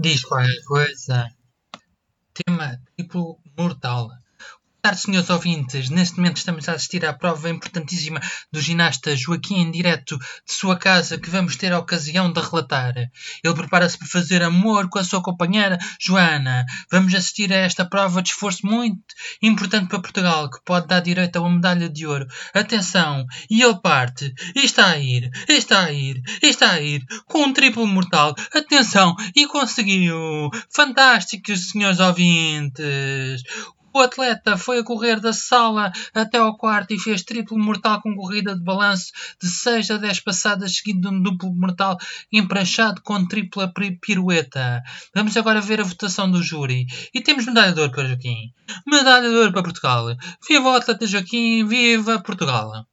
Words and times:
Diz 0.00 0.24
qualquer 0.24 0.62
coisa. 0.64 1.28
Tema 2.32 2.80
triplo 2.94 3.40
mortal. 3.56 4.08
Tarde, 4.88 5.02
senhores 5.02 5.28
ouvintes. 5.28 5.90
Neste 5.90 6.16
momento 6.16 6.38
estamos 6.38 6.66
a 6.66 6.72
assistir 6.72 7.04
à 7.04 7.12
prova 7.12 7.50
importantíssima 7.50 8.22
do 8.50 8.58
ginasta 8.58 9.14
Joaquim 9.14 9.56
em 9.56 9.70
direto 9.70 10.16
de 10.16 10.54
sua 10.54 10.78
casa 10.78 11.18
que 11.18 11.28
vamos 11.28 11.56
ter 11.56 11.74
a 11.74 11.78
ocasião 11.78 12.32
de 12.32 12.40
relatar. 12.40 12.94
Ele 12.96 13.54
prepara-se 13.54 13.98
para 13.98 14.08
fazer 14.08 14.42
amor 14.42 14.88
com 14.88 14.98
a 14.98 15.04
sua 15.04 15.22
companheira 15.22 15.76
Joana. 16.00 16.64
Vamos 16.90 17.14
assistir 17.14 17.52
a 17.52 17.56
esta 17.56 17.84
prova 17.84 18.22
de 18.22 18.30
esforço 18.30 18.66
muito 18.66 18.98
importante 19.42 19.88
para 19.88 20.00
Portugal 20.00 20.48
que 20.48 20.64
pode 20.64 20.86
dar 20.86 21.00
direito 21.00 21.36
a 21.36 21.42
uma 21.42 21.50
medalha 21.50 21.90
de 21.90 22.06
ouro. 22.06 22.26
Atenção! 22.54 23.26
E 23.50 23.62
ele 23.62 23.78
parte. 23.82 24.32
E 24.56 24.64
está 24.64 24.88
a 24.92 24.96
ir. 24.96 25.30
E 25.50 25.52
está 25.52 25.84
a 25.84 25.92
ir. 25.92 26.22
E 26.42 26.46
está 26.46 26.70
a 26.70 26.80
ir. 26.80 27.04
Com 27.26 27.42
um 27.42 27.52
triplo 27.52 27.86
mortal. 27.86 28.34
Atenção! 28.54 29.14
E 29.36 29.46
conseguiu! 29.46 30.48
Fantásticos, 30.70 31.72
senhores 31.72 32.00
ouvintes! 32.00 33.42
O 33.98 34.00
atleta 34.00 34.56
foi 34.56 34.78
a 34.78 34.84
correr 34.84 35.18
da 35.18 35.32
sala 35.32 35.90
até 36.14 36.38
ao 36.38 36.56
quarto 36.56 36.94
e 36.94 37.00
fez 37.00 37.24
triplo 37.24 37.58
mortal 37.58 38.00
com 38.00 38.14
corrida 38.14 38.54
de 38.54 38.62
balanço 38.62 39.10
de 39.42 39.48
6 39.48 39.90
a 39.90 39.96
10 39.96 40.20
passadas, 40.20 40.76
seguido 40.76 41.00
de 41.00 41.08
um 41.08 41.20
duplo 41.20 41.52
mortal 41.52 41.98
empranchado 42.32 43.02
com 43.02 43.26
tripla 43.26 43.72
pirueta. 44.00 44.84
Vamos 45.12 45.36
agora 45.36 45.60
ver 45.60 45.80
a 45.80 45.84
votação 45.84 46.30
do 46.30 46.40
júri. 46.40 46.86
E 47.12 47.20
temos 47.20 47.44
medalha 47.44 47.72
de 47.72 47.80
ouro 47.80 47.90
para 47.90 48.06
Joaquim. 48.06 48.52
Medalha 48.86 49.28
de 49.28 49.34
ouro 49.34 49.52
para 49.52 49.64
Portugal. 49.64 50.06
Viva 50.48 50.68
o 50.68 50.76
atleta 50.76 51.04
Joaquim, 51.04 51.66
viva 51.66 52.22
Portugal! 52.22 52.86